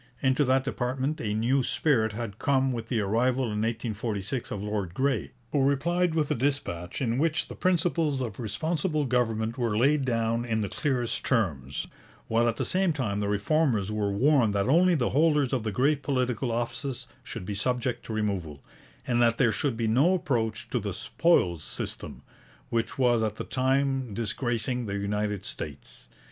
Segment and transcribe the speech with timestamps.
[0.23, 4.95] Into that department a new spirit had come with the arrival in 1846 of Lord
[4.95, 10.03] Grey, who replied with a dispatch in which the principles of Responsible Government were laid
[10.03, 11.85] down in the clearest terms,
[12.27, 15.71] while at the same time the Reformers were warned that only the holders of the
[15.71, 18.63] great political offices should be subject to removal,
[19.05, 22.23] and that there should be no approach to the 'spoils system,'
[22.69, 26.09] which was at the time disgracing the United States.